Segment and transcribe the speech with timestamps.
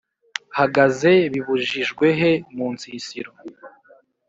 [0.57, 2.29] hagaze bibujijwehe?
[2.55, 3.31] munsisiro